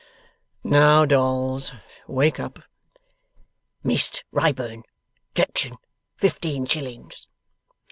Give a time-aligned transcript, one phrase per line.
[0.63, 1.73] 'Now Dolls,
[2.07, 2.57] wake up!'
[3.83, 4.81] 'Mist Wrayburn?
[5.35, 5.77] Drection!
[6.17, 7.27] Fifteen shillings!